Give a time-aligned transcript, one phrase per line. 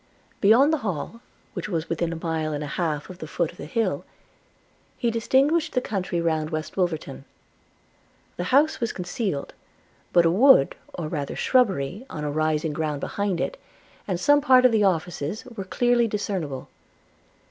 [0.39, 1.21] Beyond the Hall,
[1.53, 4.03] which was within a mile and a half of the foot of the hill,
[4.97, 7.23] he distinguished the country round West Wolverton;–
[8.37, 9.53] the house was concealed;
[10.11, 13.61] but a wood, or rather shrubbery, on a rising ground behind it,
[14.07, 16.67] and some part of the offices, were clearly discernible.